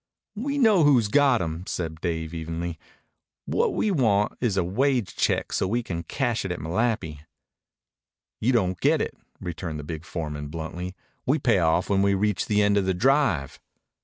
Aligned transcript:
"We 0.35 0.57
know 0.57 0.83
who's 0.83 1.09
got 1.09 1.43
'em," 1.43 1.63
said 1.67 2.01
Dave 2.01 2.33
evenly. 2.33 2.79
"What 3.45 3.75
we 3.75 3.91
want 3.91 4.35
is 4.41 4.57
a 4.57 4.63
wage 4.63 5.15
check 5.15 5.53
so 5.53 5.67
as 5.67 5.69
we 5.69 5.83
can 5.83 6.01
cash 6.01 6.43
it 6.43 6.51
at 6.51 6.57
Malapi." 6.57 7.19
"You 8.39 8.51
don't 8.51 8.81
get 8.81 8.99
it," 8.99 9.15
returned 9.39 9.77
the 9.79 9.83
big 9.83 10.03
foreman 10.03 10.47
bluntly. 10.47 10.95
"We 11.27 11.37
pay 11.37 11.59
off 11.59 11.87
when 11.87 12.01
we 12.01 12.15
reach 12.15 12.47
the 12.47 12.63
end 12.63 12.77
of 12.77 12.85
the 12.87 12.95
drive." 12.95 13.59